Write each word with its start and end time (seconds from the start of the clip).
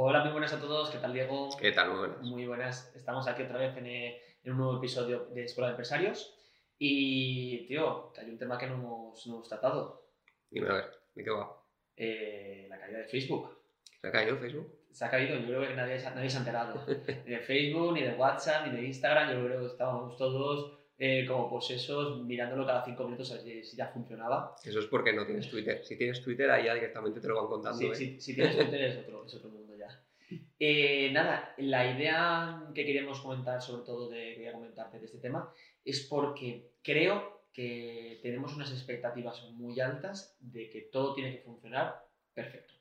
Hola, 0.00 0.22
muy 0.22 0.30
buenas 0.30 0.52
a 0.52 0.60
todos. 0.60 0.90
¿Qué 0.90 0.98
tal, 0.98 1.12
Diego? 1.12 1.48
¿Qué 1.60 1.72
tal? 1.72 1.88
Muy 1.90 1.98
buenas. 1.98 2.20
Muy 2.22 2.46
buenas. 2.46 2.92
Estamos 2.94 3.26
aquí 3.26 3.42
otra 3.42 3.58
vez 3.58 3.76
en, 3.76 3.86
eh, 3.86 4.20
en 4.44 4.52
un 4.52 4.58
nuevo 4.58 4.76
episodio 4.78 5.26
de 5.34 5.42
Escuela 5.42 5.66
de 5.68 5.72
Empresarios. 5.72 6.36
Y, 6.78 7.66
tío, 7.66 8.12
hay 8.16 8.30
un 8.30 8.38
tema 8.38 8.56
que 8.58 8.68
no 8.68 8.74
hemos, 8.74 9.26
no 9.26 9.34
hemos 9.34 9.48
tratado. 9.48 10.04
Dime 10.50 10.68
a 10.68 10.74
ver, 10.74 10.84
¿de 11.16 11.24
qué 11.24 11.30
va? 11.30 11.50
Eh, 11.96 12.66
la 12.70 12.78
caída 12.78 12.98
de 12.98 13.04
Facebook. 13.06 13.58
¿Se 14.00 14.06
ha 14.06 14.12
caído 14.12 14.36
Facebook? 14.38 14.72
Se 14.92 15.04
ha 15.04 15.10
caído, 15.10 15.34
yo 15.36 15.46
creo 15.46 15.60
que 15.68 15.74
nadie, 15.74 15.98
nadie 16.14 16.30
se 16.30 16.36
ha 16.36 16.40
enterado. 16.40 16.80
Ni 17.26 17.32
de 17.32 17.40
Facebook, 17.40 17.92
ni 17.94 18.02
de 18.02 18.14
WhatsApp, 18.14 18.68
ni 18.68 18.76
de 18.76 18.86
Instagram. 18.86 19.32
Yo 19.34 19.44
creo 19.46 19.60
que 19.62 19.66
estábamos 19.66 20.16
todos 20.16 20.78
eh, 20.96 21.26
como 21.26 21.50
posesos 21.50 22.22
mirándolo 22.24 22.64
cada 22.64 22.84
cinco 22.84 23.02
minutos 23.04 23.30
a 23.32 23.34
ver 23.34 23.42
si- 23.42 23.64
si 23.64 23.76
ya 23.76 23.88
funcionaba. 23.88 24.54
Eso 24.64 24.78
es 24.78 24.86
porque 24.86 25.12
no 25.12 25.26
tienes 25.26 25.50
Twitter. 25.50 25.84
Si 25.84 25.98
tienes 25.98 26.22
Twitter, 26.22 26.48
ahí 26.50 26.66
ya 26.66 26.74
directamente 26.74 27.20
te 27.20 27.26
lo 27.28 27.34
van 27.36 27.46
contando. 27.48 27.78
Sí, 27.78 27.86
¿eh? 27.86 27.94
sí, 27.94 28.20
si 28.20 28.34
tienes 28.36 28.56
Twitter 28.56 28.82
es 28.82 28.96
otro, 28.98 29.24
es 29.26 29.34
otro 29.34 29.50
mundo. 29.50 29.67
Eh, 30.60 31.10
nada, 31.12 31.54
la 31.58 31.88
idea 31.88 32.64
que 32.74 32.84
queríamos 32.84 33.20
comentar, 33.20 33.62
sobre 33.62 33.84
todo 33.84 34.08
de, 34.08 34.34
quería 34.34 34.52
comentarte 34.52 34.98
de 34.98 35.06
este 35.06 35.18
tema, 35.18 35.52
es 35.84 36.00
porque 36.00 36.72
creo 36.82 37.44
que 37.52 38.18
tenemos 38.22 38.54
unas 38.54 38.72
expectativas 38.72 39.42
muy 39.52 39.78
altas 39.80 40.36
de 40.40 40.68
que 40.68 40.82
todo 40.82 41.14
tiene 41.14 41.32
que 41.32 41.42
funcionar 41.42 42.04
perfecto, 42.34 42.74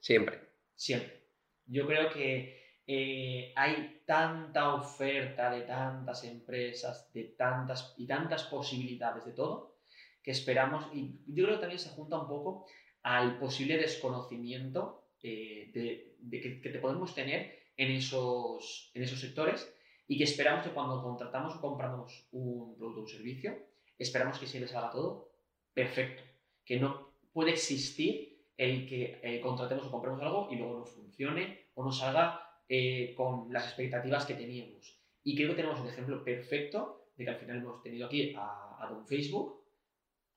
Siempre. 0.00 0.40
siempre. 0.74 1.20
Yo 1.66 1.86
creo 1.86 2.10
que 2.10 2.60
eh, 2.86 3.52
hay 3.54 4.02
tanta 4.04 4.74
oferta 4.74 5.50
de 5.50 5.62
tantas 5.62 6.24
empresas, 6.24 7.12
de 7.12 7.24
tantas 7.24 7.94
y 7.96 8.06
tantas 8.06 8.44
posibilidades 8.44 9.24
de 9.24 9.32
todo, 9.32 9.78
que 10.22 10.32
esperamos, 10.32 10.86
y 10.92 11.20
yo 11.26 11.44
creo 11.44 11.56
que 11.56 11.60
también 11.60 11.78
se 11.78 11.90
junta 11.90 12.18
un 12.18 12.28
poco 12.28 12.66
al 13.02 13.38
posible 13.38 13.78
desconocimiento 13.78 14.99
eh, 15.22 15.70
de, 15.72 16.16
de 16.18 16.40
que, 16.40 16.60
que 16.60 16.70
te 16.70 16.78
podemos 16.78 17.14
tener 17.14 17.58
en 17.76 17.90
esos, 17.92 18.90
en 18.94 19.02
esos 19.02 19.20
sectores 19.20 19.72
y 20.06 20.18
que 20.18 20.24
esperamos 20.24 20.64
que 20.64 20.72
cuando 20.72 21.02
contratamos 21.02 21.56
o 21.56 21.60
compramos 21.60 22.28
un 22.32 22.76
producto 22.76 23.00
o 23.00 23.02
un 23.04 23.08
servicio, 23.08 23.56
esperamos 23.98 24.38
que 24.38 24.46
se 24.46 24.60
les 24.60 24.74
haga 24.74 24.90
todo 24.90 25.32
perfecto, 25.72 26.22
que 26.64 26.80
no 26.80 27.14
puede 27.32 27.52
existir 27.52 28.44
el 28.56 28.86
que 28.86 29.20
eh, 29.22 29.40
contratemos 29.40 29.86
o 29.86 29.90
compremos 29.90 30.20
algo 30.20 30.48
y 30.50 30.56
luego 30.56 30.80
no 30.80 30.84
funcione 30.84 31.70
o 31.74 31.84
no 31.84 31.92
salga 31.92 32.40
eh, 32.68 33.14
con 33.16 33.52
las 33.52 33.66
expectativas 33.66 34.26
que 34.26 34.34
teníamos. 34.34 35.00
Y 35.22 35.36
creo 35.36 35.50
que 35.50 35.56
tenemos 35.56 35.80
un 35.80 35.88
ejemplo 35.88 36.22
perfecto 36.24 37.08
de 37.16 37.24
que 37.24 37.30
al 37.30 37.36
final 37.36 37.58
hemos 37.58 37.82
tenido 37.82 38.06
aquí 38.06 38.34
a, 38.36 38.76
a 38.78 38.90
Don 38.90 39.06
Facebook 39.06 39.64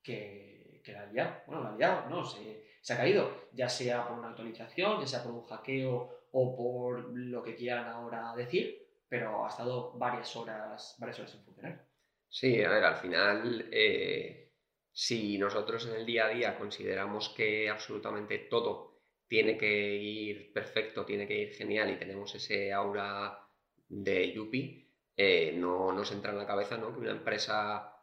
que, 0.01 0.81
que 0.83 0.91
la 0.93 1.01
ha 1.01 1.11
liado. 1.11 1.35
Bueno, 1.47 1.63
la 1.63 1.69
ha 1.73 1.77
liado, 1.77 2.09
¿no? 2.09 2.23
Se, 2.23 2.72
se 2.83 2.93
ha 2.93 2.97
caído, 2.97 3.47
ya 3.53 3.69
sea 3.69 4.05
por 4.05 4.19
una 4.19 4.29
actualización, 4.29 4.99
ya 4.99 5.07
sea 5.07 5.23
por 5.23 5.31
un 5.31 5.45
hackeo 5.45 6.27
o 6.31 6.55
por 6.57 7.17
lo 7.17 7.41
que 7.41 7.55
quieran 7.55 7.87
ahora 7.87 8.35
decir, 8.35 8.85
pero 9.07 9.45
ha 9.45 9.47
estado 9.47 9.93
varias 9.93 10.35
horas, 10.35 10.97
varias 10.99 11.17
horas 11.19 11.31
sin 11.31 11.45
funcionar. 11.45 11.87
Sí, 12.27 12.61
a 12.61 12.69
ver, 12.69 12.83
al 12.83 12.97
final, 12.97 13.69
eh, 13.71 14.51
si 14.91 15.37
nosotros 15.37 15.87
en 15.87 15.95
el 15.95 16.05
día 16.05 16.25
a 16.25 16.29
día 16.29 16.57
consideramos 16.57 17.29
que 17.29 17.69
absolutamente 17.69 18.37
todo 18.49 18.99
tiene 19.29 19.57
que 19.57 19.95
ir 19.95 20.51
perfecto, 20.51 21.05
tiene 21.05 21.25
que 21.25 21.37
ir 21.37 21.53
genial 21.53 21.89
y 21.89 21.97
tenemos 21.97 22.35
ese 22.35 22.73
aura 22.73 23.47
de 23.87 24.33
Yuppie, 24.33 24.89
eh, 25.15 25.53
no 25.55 25.93
nos 25.93 26.11
entra 26.11 26.33
en 26.33 26.39
la 26.39 26.47
cabeza 26.47 26.77
¿no? 26.77 26.91
que 26.91 26.99
una 26.99 27.11
empresa, 27.11 27.95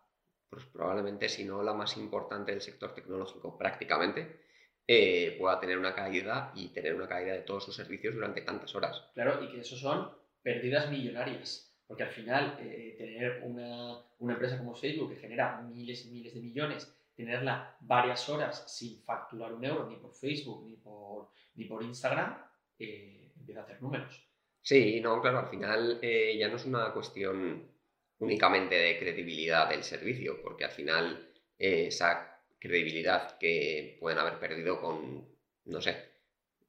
pues 0.48 0.64
probablemente 0.64 1.28
si 1.28 1.44
no 1.44 1.62
la 1.62 1.74
más 1.74 1.98
importante 1.98 2.52
del 2.52 2.62
sector 2.62 2.94
tecnológico 2.94 3.58
prácticamente, 3.58 4.48
eh, 4.92 5.36
pueda 5.38 5.60
tener 5.60 5.78
una 5.78 5.94
caída 5.94 6.50
y 6.52 6.70
tener 6.70 6.96
una 6.96 7.06
caída 7.06 7.32
de 7.34 7.42
todos 7.42 7.64
sus 7.64 7.76
servicios 7.76 8.12
durante 8.12 8.40
tantas 8.40 8.74
horas. 8.74 9.04
Claro, 9.14 9.40
y 9.40 9.48
que 9.48 9.60
eso 9.60 9.76
son 9.76 10.10
pérdidas 10.42 10.90
millonarias. 10.90 11.72
Porque 11.86 12.02
al 12.02 12.10
final, 12.10 12.58
eh, 12.60 12.96
tener 12.98 13.40
una, 13.44 14.00
una 14.18 14.32
empresa 14.32 14.58
como 14.58 14.74
Facebook 14.74 15.14
que 15.14 15.20
genera 15.20 15.60
miles 15.60 16.06
y 16.06 16.10
miles 16.10 16.34
de 16.34 16.40
millones, 16.40 16.92
tenerla 17.14 17.76
varias 17.82 18.28
horas 18.28 18.64
sin 18.66 19.00
facturar 19.04 19.52
un 19.52 19.64
euro, 19.64 19.88
ni 19.88 19.94
por 19.94 20.12
Facebook, 20.12 20.66
ni 20.66 20.74
por, 20.74 21.28
ni 21.54 21.66
por 21.66 21.84
Instagram, 21.84 22.44
eh, 22.76 23.30
empieza 23.38 23.60
a 23.60 23.62
hacer 23.62 23.80
números. 23.80 24.28
Sí, 24.60 25.00
no, 25.00 25.22
claro, 25.22 25.38
al 25.38 25.48
final 25.50 26.00
eh, 26.02 26.36
ya 26.36 26.48
no 26.48 26.56
es 26.56 26.64
una 26.64 26.92
cuestión 26.92 27.70
únicamente 28.18 28.74
de 28.74 28.98
credibilidad 28.98 29.68
del 29.68 29.84
servicio, 29.84 30.42
porque 30.42 30.64
al 30.64 30.72
final 30.72 31.28
esa 31.56 32.29
credibilidad 32.60 33.38
que 33.38 33.96
pueden 34.00 34.18
haber 34.18 34.38
perdido 34.38 34.80
con, 34.80 35.28
no 35.64 35.80
sé, 35.80 35.96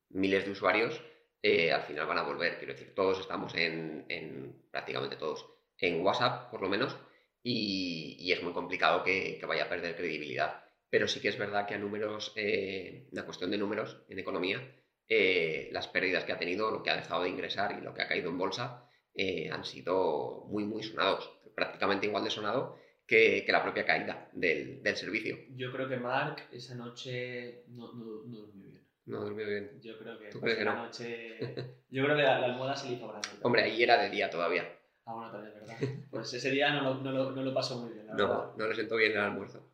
miles 0.09 0.46
de 0.46 0.52
usuarios, 0.52 1.02
eh, 1.41 1.72
al 1.72 1.84
final 1.84 2.07
van 2.07 2.18
a 2.19 2.24
volver. 2.24 2.57
Quiero 2.57 2.74
decir, 2.74 2.94
todos 2.96 3.19
estamos 3.19 3.56
en, 3.56 4.06
en- 4.09 4.63
prácticamente 4.72 5.16
todos, 5.16 5.47
en 5.78 6.01
WhatsApp 6.01 6.50
por 6.51 6.62
lo 6.62 6.69
menos, 6.69 6.97
y, 7.44 8.18
y 8.19 8.31
es 8.31 8.44
muy 8.44 8.53
complicado 8.53 9.03
que, 9.03 9.38
que 9.40 9.46
vaya 9.46 9.63
a 9.66 9.69
perder 9.69 9.96
credibilidad. 9.96 10.63
Pero 10.90 11.07
sí 11.07 11.19
que 11.22 11.30
es 11.30 11.38
verdad 11.38 11.68
que 11.68 11.74
a 11.75 11.78
números, 11.80 12.34
eh, 12.35 13.07
una 13.12 13.25
cuestión 13.25 13.51
de 13.51 13.57
números 13.57 14.03
en 14.09 14.19
economía, 14.19 14.62
eh, 15.07 15.69
las 15.72 15.88
pérdidas 15.88 16.24
que 16.25 16.34
ha 16.34 16.38
tenido, 16.40 16.72
lo 16.72 16.84
que 16.84 16.90
ha 16.90 16.96
dejado 16.96 17.24
de 17.24 17.30
ingresar 17.30 17.78
y 17.78 17.84
lo 17.84 17.94
que 17.94 18.01
ha 18.01 18.07
caído 18.07 18.30
en 18.30 18.38
bolsa 18.38 18.88
eh, 19.16 19.50
han 19.51 19.66
sido 19.66 20.46
muy, 20.50 20.63
muy 20.66 20.84
sonados. 20.84 21.31
Prácticamente 21.56 22.07
igual 22.07 22.24
de 22.24 22.30
sonado 22.31 22.78
que, 23.12 23.44
que 23.46 23.52
la 23.52 23.62
propia 23.62 23.86
caída 23.86 24.30
del, 24.32 24.82
del 24.82 24.96
servicio. 24.96 25.38
Yo 25.58 25.70
creo 25.74 25.90
que 25.90 25.98
Mark 25.98 26.44
esa 26.54 26.76
noche 26.76 27.66
no, 27.68 27.92
no, 27.92 28.06
no 28.26 28.38
durmió 28.38 28.70
bien. 28.70 28.88
No 29.06 29.20
durmió 29.20 29.46
bien. 29.46 29.82
Yo 29.82 29.98
creo 30.00 30.18
que, 30.18 30.30
¿Tú 30.30 30.40
crees 30.40 30.58
que 30.60 30.64
no? 30.64 30.76
noche. 30.76 31.38
Yo 31.90 32.06
creo 32.06 32.16
que 32.16 32.24
la, 32.24 32.40
la 32.40 32.46
almohada 32.46 32.74
se 32.78 32.88
le 32.88 32.94
hizo 32.96 33.10
grande. 33.10 33.28
Hombre, 33.42 33.64
ahí 33.64 33.84
era 33.84 34.02
de 34.02 34.10
día 34.10 34.30
todavía. 34.30 34.64
Ah, 35.06 35.14
bueno, 35.14 35.30
también, 35.30 35.54
¿verdad? 35.56 35.76
Pues 36.10 36.34
ese 36.34 36.52
día 36.52 36.72
no 36.72 36.84
lo, 36.84 37.02
no 37.02 37.12
lo, 37.12 37.32
no 37.32 37.44
lo 37.44 37.54
pasó 37.54 37.80
muy 37.82 37.92
bien, 37.92 38.08
la 38.08 38.16
verdad. 38.16 38.28
No, 38.30 38.54
no 38.56 38.68
le 38.70 38.76
sentó 38.76 38.96
bien 38.96 39.12
el 39.12 39.18
almuerzo. 39.18 39.68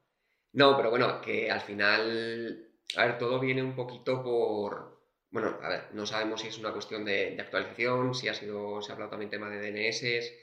No, 0.53 0.75
pero 0.75 0.89
bueno, 0.89 1.21
que 1.21 1.51
al 1.51 1.61
final, 1.61 2.69
a 2.95 3.05
ver, 3.05 3.17
todo 3.19 3.39
viene 3.39 3.61
un 3.61 3.75
poquito 3.75 4.23
por, 4.23 4.99
bueno, 5.29 5.59
a 5.61 5.69
ver, 5.69 5.81
no 5.93 6.07
sabemos 6.07 6.41
si 6.41 6.47
es 6.47 6.57
una 6.57 6.71
cuestión 6.73 7.05
de, 7.05 7.35
de 7.35 7.41
actualización, 7.43 8.15
si 8.15 8.29
ha 8.29 8.33
sido, 8.33 8.81
se 8.81 8.91
ha 8.91 8.93
hablado 8.93 9.11
también 9.11 9.29
tema 9.29 9.47
de 9.49 9.59
DNS, 9.59 10.33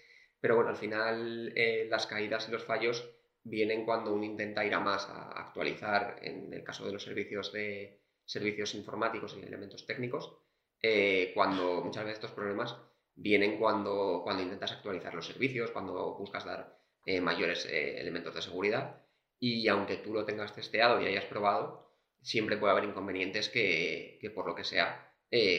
pero 0.45 0.57
bueno, 0.57 0.69
al 0.69 0.77
final 0.77 1.55
eh, 1.57 1.87
las 1.89 2.07
caídas 2.07 2.47
y 2.47 2.53
los 2.53 2.65
fallos 2.65 3.11
vienen 3.45 3.87
cuando 3.87 4.13
uno 4.13 4.25
intenta 4.25 4.63
ir 4.63 4.75
a 4.75 4.79
más, 4.79 5.09
a 5.09 5.31
actualizar, 5.41 6.19
en 6.21 6.53
el 6.53 6.63
caso 6.63 6.85
de 6.85 6.93
los 6.93 7.03
servicios 7.03 7.51
de 7.51 8.03
servicios 8.27 8.75
informáticos 8.75 9.35
y 9.39 9.43
elementos 9.43 9.87
técnicos, 9.87 10.37
eh, 10.83 11.33
cuando 11.33 11.83
muchas 11.83 12.05
veces 12.05 12.19
estos 12.19 12.33
problemas 12.33 12.77
vienen 13.15 13.59
cuando, 13.59 14.21
cuando 14.23 14.43
intentas 14.43 14.73
actualizar 14.73 15.15
los 15.15 15.27
servicios, 15.27 15.71
cuando 15.71 16.15
buscas 16.15 16.45
dar 16.45 16.79
eh, 17.07 17.23
mayores 17.23 17.65
elementos 17.65 18.35
de 18.35 18.43
seguridad. 18.43 19.03
Y 19.41 19.67
aunque 19.69 19.97
tú 19.97 20.13
lo 20.13 20.27
tengas 20.27 20.55
testeado 20.55 21.01
y 21.01 21.07
hayas 21.07 21.25
probado, 21.25 21.91
siempre 22.21 22.59
puede 22.59 22.73
haber 22.73 22.85
inconvenientes 22.85 23.49
que, 23.49 24.19
que 24.21 24.29
por 24.29 24.47
lo 24.47 24.55
que 24.55 24.65
sea 24.65 25.11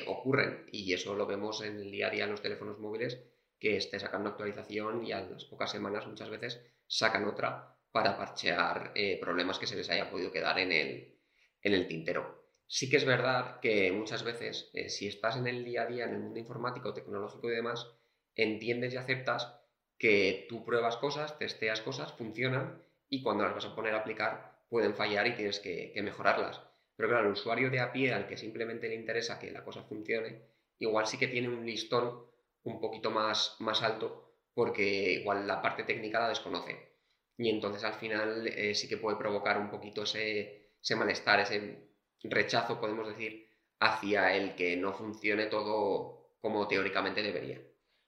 ocurren. 0.05 0.69
Y 0.71 0.93
eso 0.93 1.15
lo 1.15 1.25
vemos 1.25 1.63
en 1.63 1.77
el 1.77 1.89
día 1.89 2.05
a 2.05 2.11
día 2.11 2.25
en 2.25 2.31
los 2.31 2.43
teléfonos 2.43 2.77
móviles 2.77 3.31
que 3.59 3.77
esté 3.77 3.99
sacando 3.99 4.29
actualización 4.29 5.05
y 5.05 5.11
a 5.11 5.21
las 5.21 5.45
pocas 5.45 5.71
semanas 5.71 6.07
muchas 6.07 6.29
veces 6.29 6.61
sacan 6.87 7.25
otra 7.25 7.75
para 7.91 8.17
parchear 8.17 8.91
eh, 8.95 9.17
problemas 9.19 9.57
que 9.57 9.67
se 9.67 9.75
les 9.75 9.89
haya 9.89 10.09
podido 10.09 10.31
quedar 10.31 10.59
en 10.59 10.71
el, 10.71 11.17
en 11.61 11.73
el 11.73 11.87
tintero. 11.87 12.43
Sí 12.67 12.89
que 12.89 12.97
es 12.97 13.05
verdad 13.05 13.59
que 13.59 13.91
muchas 13.91 14.23
veces, 14.23 14.69
eh, 14.73 14.89
si 14.89 15.07
estás 15.07 15.37
en 15.37 15.47
el 15.47 15.63
día 15.63 15.83
a 15.83 15.85
día, 15.85 16.05
en 16.05 16.15
el 16.15 16.19
mundo 16.19 16.39
informático, 16.39 16.93
tecnológico 16.93 17.49
y 17.49 17.55
demás, 17.55 17.87
entiendes 18.35 18.93
y 18.93 18.97
aceptas 18.97 19.61
que 19.97 20.45
tú 20.49 20.65
pruebas 20.65 20.97
cosas, 20.97 21.37
testeas 21.39 21.81
cosas, 21.81 22.11
funcionan 22.13 22.83
y 23.07 23.21
cuando 23.21 23.45
las 23.45 23.53
vas 23.53 23.65
a 23.65 23.75
poner 23.75 23.93
a 23.93 23.99
aplicar 23.99 24.59
pueden 24.67 24.95
fallar 24.95 25.27
y 25.27 25.35
tienes 25.35 25.59
que, 25.59 25.91
que 25.93 26.01
mejorarlas. 26.01 26.61
Pero 26.97 27.09
claro, 27.09 27.27
el 27.27 27.33
usuario 27.33 27.69
de 27.69 27.79
a 27.79 27.91
pie 27.91 28.13
al 28.13 28.27
que 28.27 28.35
simplemente 28.35 28.89
le 28.89 28.95
interesa 28.95 29.39
que 29.39 29.51
la 29.51 29.63
cosa 29.63 29.83
funcione, 29.83 30.41
igual 30.79 31.07
sí 31.07 31.17
que 31.17 31.27
tiene 31.27 31.49
un 31.49 31.65
listón 31.65 32.25
un 32.65 32.79
poquito 32.79 33.09
más, 33.09 33.55
más 33.59 33.81
alto 33.81 34.25
porque 34.53 35.13
igual 35.13 35.47
la 35.47 35.61
parte 35.61 35.83
técnica 35.83 36.19
la 36.19 36.29
desconoce. 36.29 36.95
Y 37.37 37.49
entonces 37.49 37.83
al 37.83 37.93
final 37.93 38.47
eh, 38.47 38.75
sí 38.75 38.87
que 38.87 38.97
puede 38.97 39.17
provocar 39.17 39.57
un 39.57 39.69
poquito 39.69 40.03
ese, 40.03 40.71
ese 40.81 40.95
malestar, 40.95 41.39
ese 41.39 41.89
rechazo, 42.23 42.79
podemos 42.79 43.07
decir, 43.07 43.49
hacia 43.79 44.35
el 44.35 44.55
que 44.55 44.77
no 44.77 44.93
funcione 44.93 45.47
todo 45.47 46.37
como 46.39 46.67
teóricamente 46.67 47.21
debería. 47.21 47.61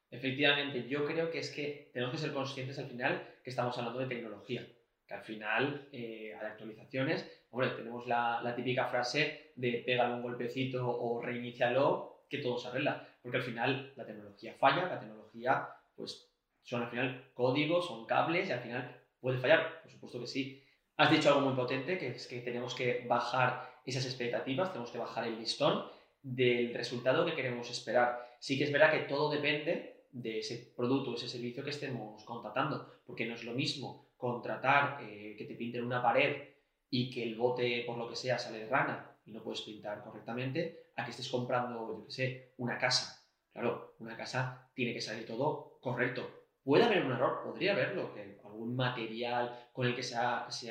Efectivamente, 0.09 0.87
yo 0.87 1.05
creo 1.05 1.29
que 1.29 1.39
es 1.39 1.49
que 1.49 1.91
tenemos 1.93 2.13
que 2.13 2.21
ser 2.21 2.31
conscientes 2.31 2.79
al 2.79 2.87
final 2.87 3.35
que 3.43 3.49
estamos 3.49 3.77
hablando 3.77 3.99
de 3.99 4.07
tecnología, 4.07 4.65
que 5.05 5.13
al 5.13 5.23
final 5.23 5.89
eh, 5.91 6.33
hay 6.39 6.45
actualizaciones. 6.45 7.29
Hombre, 7.49 7.71
tenemos 7.71 8.07
la, 8.07 8.53
típica 8.55 8.87
frase 8.87 9.51
de 9.55 9.83
pégale 9.85 10.13
un 10.13 10.21
golpecito 10.21 10.87
o 10.87 11.21
reinícialo, 11.21 12.25
que 12.29 12.37
todo 12.39 12.57
se 12.57 12.69
arregla, 12.69 13.07
porque 13.27 13.39
al 13.39 13.43
final 13.43 13.91
la 13.97 14.05
tecnología 14.05 14.53
falla, 14.53 14.87
la 14.87 15.01
tecnología, 15.01 15.67
pues 15.97 16.29
son 16.63 16.83
al 16.83 16.89
final 16.89 17.29
códigos, 17.33 17.85
son 17.85 18.05
cables 18.05 18.47
y 18.47 18.53
al 18.53 18.61
final 18.61 19.01
puede 19.19 19.37
fallar, 19.37 19.81
por 19.81 19.91
supuesto 19.91 20.21
que 20.21 20.27
sí. 20.27 20.63
Has 20.95 21.11
dicho 21.11 21.27
algo 21.27 21.41
muy 21.41 21.53
potente, 21.53 21.97
que 21.97 22.07
es 22.07 22.25
que 22.25 22.39
tenemos 22.39 22.73
que 22.73 23.05
bajar 23.05 23.81
esas 23.85 24.05
expectativas, 24.05 24.71
tenemos 24.71 24.91
que 24.91 24.97
bajar 24.97 25.27
el 25.27 25.37
listón 25.37 25.91
del 26.21 26.73
resultado 26.73 27.25
que 27.25 27.35
queremos 27.35 27.69
esperar. 27.69 28.37
Sí 28.39 28.57
que 28.57 28.63
es 28.63 28.71
verdad 28.71 28.93
que 28.93 28.99
todo 28.99 29.29
depende 29.29 30.05
de 30.09 30.39
ese 30.39 30.71
producto, 30.73 31.15
ese 31.15 31.27
servicio 31.27 31.65
que 31.65 31.71
estemos 31.71 32.23
contratando, 32.23 32.93
porque 33.05 33.25
no 33.25 33.35
es 33.35 33.43
lo 33.43 33.51
mismo 33.51 34.07
contratar 34.15 35.01
eh, 35.03 35.35
que 35.37 35.43
te 35.43 35.55
pinten 35.55 35.83
una 35.83 36.01
pared 36.01 36.47
y 36.89 37.09
que 37.09 37.23
el 37.23 37.35
bote, 37.35 37.83
por 37.85 37.97
lo 37.97 38.07
que 38.07 38.15
sea, 38.15 38.39
sale 38.39 38.59
de 38.59 38.69
rana 38.69 39.17
y 39.25 39.33
no 39.33 39.43
puedes 39.43 39.63
pintar 39.63 40.01
correctamente, 40.01 40.91
a 40.95 41.03
que 41.03 41.11
estés 41.11 41.27
comprando, 41.29 41.99
yo 41.99 42.05
qué 42.05 42.11
sé, 42.11 42.53
una 42.57 42.77
casa. 42.77 43.16
Claro, 43.57 43.95
una 43.97 44.15
casa 44.15 44.69
tiene 44.75 44.93
que 44.93 45.01
salir 45.01 45.25
todo 45.25 45.79
correcto. 45.81 46.29
Puede 46.63 46.83
haber 46.83 47.03
un 47.03 47.13
error, 47.13 47.41
podría 47.43 47.71
haberlo, 47.73 48.13
que 48.13 48.39
algún 48.43 48.75
material 48.75 49.67
con 49.73 49.87
el 49.87 49.95
que 49.95 50.03
se 50.03 50.15
ha, 50.15 50.45
se 50.51 50.67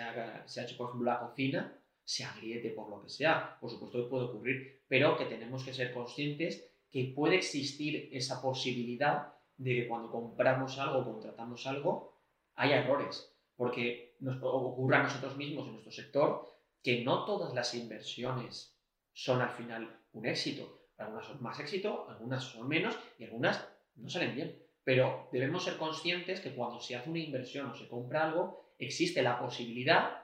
se 0.47 0.61
ha 0.61 0.63
hecho, 0.63 0.77
por 0.77 0.91
ejemplo, 0.91 1.11
la 1.11 1.19
cocina, 1.19 1.81
se 2.05 2.23
agriete 2.23 2.71
por 2.71 2.89
lo 2.89 3.03
que 3.03 3.09
sea. 3.09 3.59
Por 3.61 3.73
supuesto 3.73 4.09
puede 4.09 4.27
ocurrir, 4.27 4.85
pero 4.87 5.17
que 5.17 5.25
tenemos 5.25 5.65
que 5.65 5.75
ser 5.75 5.93
conscientes 5.93 6.71
que 6.89 7.13
puede 7.13 7.35
existir 7.35 8.09
esa 8.13 8.41
posibilidad 8.41 9.35
de 9.57 9.75
que 9.75 9.89
cuando 9.89 10.09
compramos 10.09 10.79
algo, 10.79 11.05
contratamos 11.05 11.67
algo, 11.67 12.21
haya 12.55 12.85
errores. 12.85 13.35
Porque 13.57 14.15
nos 14.21 14.41
ocurre 14.41 14.99
a 14.99 15.03
nosotros 15.03 15.37
mismos 15.37 15.67
en 15.67 15.73
nuestro 15.73 15.91
sector 15.91 16.49
que 16.85 17.03
no 17.03 17.25
todas 17.25 17.53
las 17.53 17.75
inversiones 17.75 18.79
son 19.13 19.41
al 19.41 19.51
final 19.51 20.05
un 20.13 20.27
éxito. 20.27 20.86
Algunas 20.99 21.27
son 21.27 21.43
más 21.43 21.61
éxito, 21.61 22.07
algunas 22.09 22.43
son 22.45 22.69
menos 22.69 22.99
y 23.19 23.25
algunas 23.25 23.69
no 23.97 24.09
salen 24.09 24.35
bien. 24.35 24.59
Pero 24.85 25.29
debemos 25.33 25.65
ser 25.65 25.77
conscientes 25.77 26.41
que 26.41 26.55
cuando 26.55 26.81
se 26.81 26.97
hace 26.97 27.11
una 27.11 27.19
inversión 27.19 27.67
o 27.67 27.75
se 27.75 27.89
compra 27.89 28.25
algo, 28.25 28.73
existe 28.79 29.23
la 29.23 29.39
posibilidad 29.39 30.23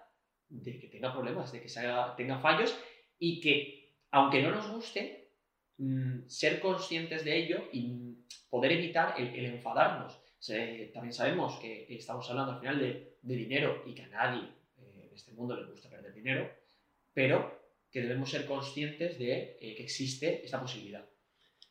de 0.49 0.79
que 0.79 0.89
tenga 0.89 1.13
problemas, 1.13 1.51
de 1.53 1.61
que 1.61 1.69
tenga 2.17 2.39
fallos 2.39 2.77
y 3.19 3.41
que, 3.41 3.97
aunque 4.11 4.43
no 4.43 4.51
nos 4.51 4.71
guste, 4.71 5.31
mm, 5.79 6.29
ser 6.29 6.61
conscientes 6.61 7.25
de 7.25 7.37
ello 7.37 7.69
y 7.73 8.13
poder 8.51 8.73
evitar 8.73 9.15
el, 9.19 9.45
enfadarnos. 9.47 10.21
también 10.93 11.13
sabemos 11.13 11.59
que 11.61 11.87
estamos 11.89 12.29
hablando 12.29 12.53
al 12.53 12.61
final 12.61 12.79
de, 12.79 13.17
dinero 13.23 13.83
y 13.87 13.95
que 13.95 14.03
a 14.03 14.09
nadie 14.09 14.43
eh, 14.79 15.07
en 15.09 15.15
este 15.15 15.33
mundo 15.33 15.57
le 15.57 15.71
gusta 15.71 15.89
perder 15.89 16.13
dinero, 16.13 16.51
pero 17.15 17.62
que 17.93 18.01
debemos 18.01 18.31
ser 18.31 18.47
conscientes 18.47 19.19
de 19.19 19.59
eh, 19.61 19.75
que 19.77 19.83
existe 19.83 20.45
esta 20.45 20.61
posibilidad. 20.61 21.07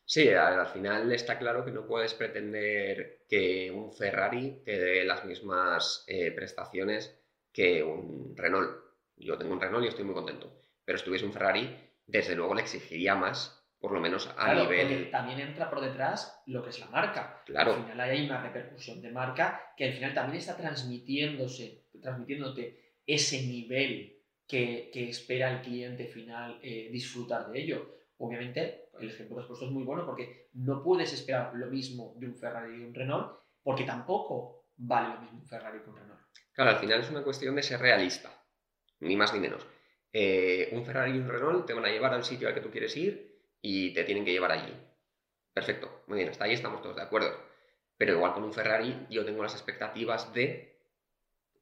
Sí, 0.04 0.28
al 0.28 0.66
final 0.66 1.10
está 1.12 1.38
claro 1.38 1.64
que 1.64 1.70
no 1.70 1.86
puedes 1.86 2.14
pretender 2.14 3.24
que 3.28 3.70
un 3.70 3.92
Ferrari 3.92 4.62
te 4.64 4.78
dé 4.78 5.04
las 5.04 5.24
mismas 5.24 6.04
eh, 6.06 6.30
prestaciones 6.32 7.18
que 7.52 7.82
un 7.82 8.36
Renault. 8.36 8.70
Yo 9.16 9.38
tengo 9.38 9.52
un 9.52 9.60
Renault 9.60 9.84
y 9.84 9.88
estoy 9.88 10.04
muy 10.04 10.14
contento. 10.14 10.60
Pero 10.84 10.98
si 10.98 11.04
tuviese 11.04 11.24
un 11.24 11.32
Ferrari, 11.32 11.76
desde 12.06 12.34
luego 12.34 12.54
le 12.54 12.62
exigiría 12.62 13.14
más, 13.14 13.64
por 13.78 13.92
lo 13.92 14.00
menos 14.00 14.28
a 14.28 14.34
claro, 14.34 14.64
nivel. 14.64 15.10
también 15.10 15.40
entra 15.40 15.70
por 15.70 15.80
detrás 15.80 16.42
lo 16.46 16.62
que 16.62 16.70
es 16.70 16.78
la 16.78 16.86
marca. 16.86 17.42
Claro. 17.46 17.74
Al 17.74 17.82
final 17.82 18.00
hay 18.00 18.24
una 18.26 18.42
repercusión 18.42 19.00
de 19.00 19.10
marca 19.10 19.72
que 19.76 19.86
al 19.86 19.92
final 19.92 20.14
también 20.14 20.38
está 20.38 20.56
transmitiéndose, 20.56 21.86
transmitiéndote 22.00 22.96
ese 23.06 23.42
nivel 23.42 24.21
que, 24.46 24.90
espera 24.94 25.50
el 25.50 25.62
cliente 25.62 26.06
final 26.06 26.58
eh, 26.62 26.88
disfrutar 26.90 27.50
de 27.50 27.60
ello. 27.60 27.96
Obviamente, 28.18 28.88
el 29.00 29.08
ejemplo 29.08 29.36
que 29.36 29.42
has 29.42 29.48
puesto 29.48 29.66
es 29.66 29.72
muy 29.72 29.84
bueno 29.84 30.04
porque 30.06 30.48
no 30.54 30.82
puedes 30.82 31.12
esperar 31.12 31.52
lo 31.54 31.66
mismo 31.66 32.14
de 32.18 32.26
un 32.26 32.36
Ferrari 32.36 32.76
y 32.76 32.84
un 32.84 32.94
Renault, 32.94 33.38
porque 33.62 33.84
tampoco 33.84 34.66
vale 34.76 35.14
lo 35.14 35.20
mismo 35.22 35.38
un 35.40 35.46
Ferrari 35.46 35.80
que 35.80 35.90
un 35.90 35.96
Renault. 35.96 36.20
Claro, 36.52 36.70
al 36.70 36.78
final 36.78 37.00
es 37.00 37.10
una 37.10 37.22
cuestión 37.22 37.56
de 37.56 37.62
ser 37.62 37.80
realista, 37.80 38.30
ni 39.00 39.16
más 39.16 39.32
ni 39.32 39.40
menos. 39.40 39.66
Eh, 40.12 40.68
un 40.72 40.84
Ferrari 40.84 41.12
y 41.12 41.18
un 41.18 41.28
Renault 41.28 41.66
te 41.66 41.72
van 41.72 41.86
a 41.86 41.88
llevar 41.88 42.12
al 42.12 42.24
sitio 42.24 42.48
al 42.48 42.54
que 42.54 42.60
tú 42.60 42.70
quieres 42.70 42.94
ir 42.96 43.40
y 43.62 43.94
te 43.94 44.04
tienen 44.04 44.24
que 44.24 44.32
llevar 44.32 44.52
allí. 44.52 44.72
Perfecto, 45.54 46.02
muy 46.06 46.18
bien, 46.18 46.28
hasta 46.28 46.44
ahí 46.44 46.52
estamos 46.52 46.82
todos 46.82 46.96
de 46.96 47.02
acuerdo. 47.02 47.34
Pero 47.96 48.14
igual 48.14 48.34
con 48.34 48.44
un 48.44 48.52
Ferrari 48.52 49.06
yo 49.10 49.24
tengo 49.24 49.42
las 49.42 49.54
expectativas 49.54 50.32
de 50.34 50.78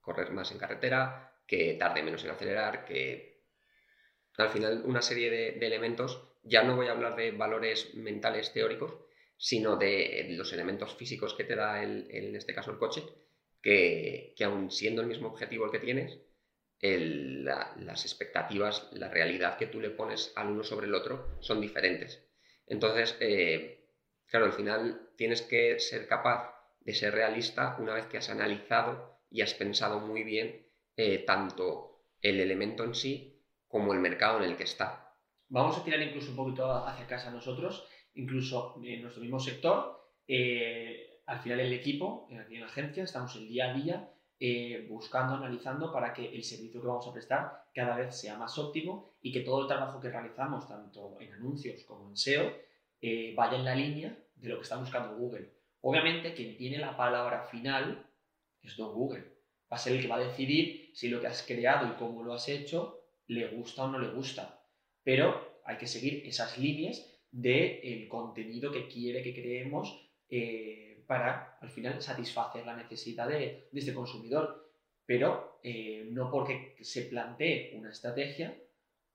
correr 0.01 0.33
más 0.33 0.51
en 0.51 0.59
carretera, 0.59 1.30
que 1.51 1.75
tarde 1.75 2.05
menos 2.05 2.23
en 2.23 2.31
acelerar, 2.31 2.85
que 2.85 3.41
al 4.37 4.51
final 4.51 4.83
una 4.85 5.03
serie 5.03 5.31
de, 5.31 5.67
elementos, 5.67 6.23
ya 6.45 6.63
no 6.63 6.77
voy 6.77 6.87
a 6.87 6.93
hablar 6.93 7.17
de 7.17 7.33
valores 7.33 7.93
mentales 7.97 8.53
teóricos, 8.53 8.95
sino 9.37 9.77
de 9.77 10.29
los 10.31 10.53
elementos 10.53 10.95
físicos 10.95 11.35
que 11.35 11.43
te 11.43 11.57
da 11.57 11.83
en 11.83 12.37
este 12.37 12.55
caso 12.55 12.71
el 12.71 12.79
coche, 12.79 13.03
que, 13.61 14.33
que 14.37 14.45
aun 14.45 14.71
siendo 14.71 15.03
el 15.03 15.09
mismo 15.09 15.27
objetivo 15.27 15.65
el 15.65 15.73
que 15.73 15.81
tienes, 15.81 16.21
las 16.81 18.05
expectativas, 18.05 18.89
la 18.93 19.09
realidad 19.09 19.59
que 19.59 19.67
tú 19.67 19.81
le 19.81 19.91
pones 19.91 20.33
al 20.37 20.53
uno 20.53 20.63
sobre 20.63 20.87
el 20.87 20.95
otro 20.95 21.37
son 21.41 21.61
diferentes. 21.61 22.25
Entonces, 22.69 23.17
eh, 23.19 23.89
claro, 24.27 24.47
al 24.47 24.53
final 24.53 25.11
tienes 25.17 25.43
que 25.43 25.81
ser 25.81 26.07
capaz 26.07 26.55
de 26.83 26.95
ser 26.95 27.13
realista 27.13 27.77
una 27.81 27.95
vez 27.95 28.07
que 28.07 28.19
has 28.19 28.31
analizado 28.31 29.19
y 29.33 29.43
has 29.43 29.53
pensado 29.55 29.99
muy 29.99 30.23
bien 30.23 30.70
eh, 31.01 31.25
tanto 31.25 32.03
el 32.21 32.41
elemento 32.41 32.85
en 32.85 32.95
sí 32.95 33.43
como 33.67 33.95
el 33.95 34.01
mercado 34.01 34.39
en 34.39 34.51
el 34.51 34.57
que 34.57 34.65
está. 34.65 35.17
Vamos 35.49 35.79
a 35.79 35.83
tirar 35.83 36.03
incluso 36.03 36.31
un 36.31 36.37
poquito 36.37 36.71
hacia 36.71 37.07
casa 37.07 37.31
nosotros, 37.31 37.89
incluso 38.15 38.75
en 38.85 39.01
nuestro 39.01 39.23
mismo 39.23 39.41
sector. 39.41 39.99
Eh, 40.29 41.23
al 41.25 41.41
final 41.41 41.61
el 41.61 41.73
equipo, 41.73 42.29
aquí 42.39 42.57
en 42.57 42.61
la 42.61 42.67
agencia, 42.67 43.05
estamos 43.05 43.35
el 43.37 43.49
día 43.49 43.71
a 43.71 43.75
día 43.75 44.11
eh, 44.39 44.87
buscando, 44.91 45.35
analizando 45.37 45.91
para 45.91 46.13
que 46.13 46.35
el 46.35 46.45
servicio 46.45 46.81
que 46.81 46.87
vamos 46.87 47.09
a 47.09 47.13
prestar 47.13 47.65
cada 47.75 47.97
vez 47.97 48.19
sea 48.21 48.37
más 48.37 48.59
óptimo 48.59 49.15
y 49.23 49.33
que 49.33 49.41
todo 49.41 49.63
el 49.63 49.69
trabajo 49.69 50.01
que 50.01 50.11
realizamos, 50.11 50.69
tanto 50.69 51.19
en 51.21 51.33
anuncios 51.33 51.83
como 51.85 52.11
en 52.11 52.17
SEO, 52.17 52.53
eh, 53.01 53.33
vaya 53.35 53.57
en 53.57 53.65
la 53.65 53.75
línea 53.75 54.19
de 54.35 54.49
lo 54.49 54.57
que 54.57 54.63
está 54.63 54.77
buscando 54.77 55.17
Google. 55.17 55.51
Obviamente, 55.81 56.35
quien 56.35 56.57
tiene 56.57 56.79
la 56.79 56.97
palabra 56.97 57.45
final 57.45 58.07
es 58.63 58.77
Don 58.77 58.93
Google. 58.93 59.25
Va 59.73 59.77
a 59.77 59.79
ser 59.79 59.95
el 59.95 60.03
que 60.03 60.09
va 60.09 60.17
a 60.17 60.21
decidir 60.21 60.80
si 60.95 61.09
lo 61.09 61.21
que 61.21 61.27
has 61.27 61.43
creado 61.43 61.89
y 61.89 61.97
cómo 61.97 62.23
lo 62.23 62.35
has 62.35 62.49
hecho 62.49 63.05
le 63.27 63.49
gusta 63.49 63.85
o 63.85 63.89
no 63.89 63.99
le 63.99 64.11
gusta. 64.11 64.65
Pero 65.03 65.63
hay 65.65 65.77
que 65.77 65.87
seguir 65.87 66.27
esas 66.27 66.59
líneas 66.59 67.07
del 67.31 68.09
contenido 68.09 68.73
que 68.73 68.89
quiere 68.89 69.23
que 69.23 69.35
creemos. 69.35 70.09
Eh, 70.29 70.91
para 71.11 71.59
al 71.61 71.69
final 71.69 72.01
satisfacer 72.01 72.65
la 72.65 72.77
necesidad 72.77 73.27
de, 73.27 73.69
este 73.73 73.93
consumidor. 73.93 74.71
Pero 75.05 75.59
eh, 75.65 76.07
no 76.13 76.31
porque 76.31 76.77
se 76.83 77.03
plantee 77.03 77.73
una 77.77 77.91
estrategia, 77.91 78.57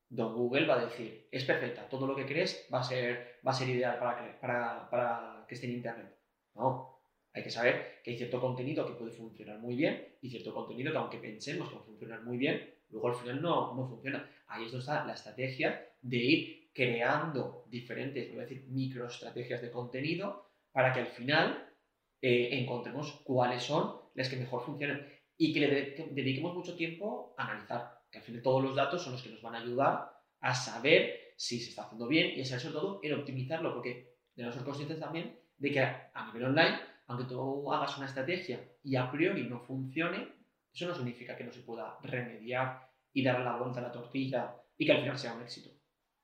Don 0.10 0.36
Google 0.36 0.68
va 0.68 0.75
a 0.75 0.86
decir, 0.88 1.30
es 1.31 1.45
perfecta, 1.45 1.88
todo 1.88 2.06
lo 2.06 2.13
que 2.13 2.25
crees 2.25 2.68
va 2.71 2.81
a 2.81 2.83
ser, 2.83 3.39
va 3.48 3.51
a 3.51 3.54
ser 3.54 3.69
ideal 3.69 3.98
para 3.98 4.38
para, 4.42 4.89
para 4.89 5.45
que 5.48 5.56
esté 5.56 5.68
en 5.68 5.75
Internet. 5.75 6.18
No, 6.56 6.94
hay 7.35 7.44
que 7.44 7.51
saber 7.51 7.99
que 8.01 8.11
hay 8.11 8.18
cierto 8.18 8.39
contenido 8.39 8.85
que 8.87 8.94
puede 8.94 9.11
funcionar 9.11 9.59
muy 9.59 9.75
bien 9.75 10.15
y 10.21 10.30
cierto 10.30 10.54
contenido 10.54 10.94
que 10.94 10.97
aunque 10.97 11.18
pensemos 11.18 11.68
que 11.68 11.75
va 11.75 11.81
funcionar 11.81 12.23
muy 12.23 12.37
bien, 12.37 12.73
luego 12.89 13.09
al 13.09 13.15
final 13.15 13.42
no, 13.42 13.75
no 13.75 13.85
funciona. 13.89 14.30
Ahí 14.47 14.63
es 14.63 14.71
donde 14.71 14.83
está 14.83 15.06
la 15.06 15.13
estrategia 15.13 15.85
de 16.01 16.18
ir 16.18 16.71
creando 16.73 17.65
diferentes, 17.69 18.30
voy 18.30 18.39
a 18.39 18.44
decir, 18.44 18.65
microestrategias 18.69 19.61
de 19.61 19.69
contenido 19.69 20.49
para 20.71 20.94
que 20.94 21.01
al 21.01 21.07
final 21.07 21.73
eh, 22.21 22.49
encontremos 22.54 23.21
cuáles 23.25 23.63
son 23.63 23.99
las 24.13 24.30
que 24.30 24.37
mejor 24.37 24.63
funcionan 24.63 25.06
y 25.37 25.51
que 25.51 25.59
le 25.59 26.07
dediquemos 26.11 26.56
mucho 26.56 26.77
tiempo 26.77 27.35
a 27.37 27.51
analizar, 27.51 27.99
que 28.09 28.19
al 28.19 28.23
final 28.23 28.42
todos 28.42 28.63
los 28.63 28.75
datos 28.75 29.04
son 29.04 29.11
los 29.11 29.21
que 29.21 29.30
nos 29.30 29.42
van 29.42 29.56
a 29.56 29.61
ayudar 29.61 30.09
a 30.39 30.56
saber 30.56 31.33
si 31.35 31.59
se 31.59 31.71
está 31.71 31.83
haciendo 31.83 32.07
bien 32.07 32.31
y 32.37 32.42
a 32.42 32.45
sobre 32.45 32.75
todo 32.75 33.01
en 33.04 33.13
optimizarlo, 33.13 33.73
porque 33.73 34.15
debemos 34.35 34.56
ser 34.56 34.63
conscientes 34.63 34.99
también 35.01 35.37
de 35.57 35.71
que 35.71 35.81
a 35.81 36.25
nivel 36.27 36.45
online, 36.45 36.94
aunque 37.07 37.26
tú 37.26 37.71
hagas 37.71 37.97
una 37.97 38.07
estrategia 38.07 38.59
y 38.83 38.95
a 38.95 39.12
priori 39.12 39.44
no 39.44 39.59
funcione, 39.59 40.28
eso 40.74 40.88
no 40.88 40.95
significa 40.95 41.35
que 41.35 41.44
no 41.44 41.52
se 41.52 41.62
pueda 41.62 41.97
remediar 42.04 42.90
y 43.14 43.24
dar 43.24 43.40
la 43.40 43.57
vuelta 43.57 43.80
a 43.80 43.83
la 43.83 43.92
tortilla 43.92 44.56
y 44.78 44.85
que 44.85 44.92
al 44.92 45.02
final 45.02 45.18
sea 45.18 45.33
un 45.33 45.44
éxito. 45.44 45.69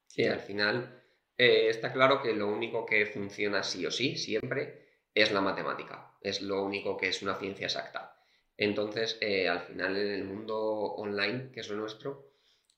Sí, 0.08 0.26
al 0.26 0.40
final 0.40 1.02
eh, 1.38 1.70
está 1.70 1.94
claro 1.94 2.22
que 2.22 2.34
lo 2.34 2.48
único 2.48 2.86
que 2.86 3.06
funciona 3.06 3.64
sí 3.64 3.86
o 3.86 3.92
sí, 3.92 4.18
siempre, 4.18 4.90
es 5.14 5.32
la 5.32 5.42
matemática, 5.42 6.18
es 6.22 6.42
lo 6.42 6.64
único 6.64 6.98
que 6.98 7.10
es 7.10 7.22
una 7.22 7.36
ciencia 7.36 7.68
exacta. 7.68 8.18
Entonces, 8.58 9.18
eh, 9.22 9.48
al 9.48 9.62
final 9.62 9.96
en 9.98 10.12
el 10.14 10.24
mundo 10.26 10.58
online, 10.58 11.52
que 11.52 11.62
es 11.62 11.70
lo 11.70 11.78
nuestro, 11.78 12.32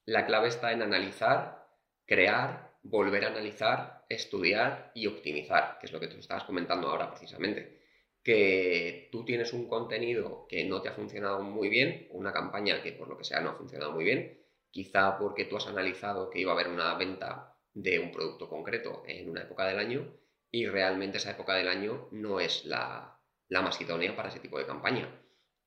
la 0.05 0.25
clave 0.25 0.49
está 0.49 0.71
en 0.71 0.81
analizar, 0.81 1.67
crear, 2.05 2.77
volver 2.83 3.25
a 3.25 3.29
analizar, 3.29 4.05
estudiar 4.09 4.91
y 4.93 5.07
optimizar, 5.07 5.77
que 5.79 5.87
es 5.87 5.91
lo 5.91 5.99
que 5.99 6.07
tú 6.07 6.17
estabas 6.17 6.43
comentando 6.43 6.89
ahora 6.89 7.09
precisamente. 7.09 7.82
Que 8.23 9.09
tú 9.11 9.25
tienes 9.25 9.51
un 9.53 9.67
contenido 9.67 10.45
que 10.47 10.63
no 10.65 10.81
te 10.81 10.89
ha 10.89 10.93
funcionado 10.93 11.41
muy 11.41 11.69
bien, 11.69 12.07
una 12.11 12.31
campaña 12.31 12.81
que 12.81 12.93
por 12.93 13.09
lo 13.09 13.17
que 13.17 13.25
sea 13.25 13.41
no 13.41 13.49
ha 13.49 13.55
funcionado 13.55 13.91
muy 13.91 14.05
bien, 14.05 14.39
quizá 14.71 15.17
porque 15.17 15.45
tú 15.45 15.57
has 15.57 15.67
analizado 15.67 16.29
que 16.29 16.39
iba 16.39 16.51
a 16.51 16.55
haber 16.55 16.69
una 16.69 16.95
venta 16.95 17.55
de 17.73 17.99
un 17.99 18.11
producto 18.11 18.49
concreto 18.49 19.03
en 19.07 19.29
una 19.29 19.41
época 19.43 19.65
del 19.65 19.79
año 19.79 20.13
y 20.51 20.67
realmente 20.67 21.17
esa 21.17 21.31
época 21.31 21.55
del 21.55 21.67
año 21.67 22.07
no 22.11 22.39
es 22.39 22.65
la, 22.65 23.19
más 23.49 23.81
idónea 23.81 24.15
para 24.15 24.29
ese 24.29 24.39
tipo 24.39 24.57
de 24.57 24.65
campaña. 24.65 25.09